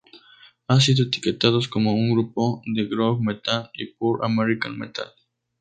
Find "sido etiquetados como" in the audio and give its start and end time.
0.81-1.93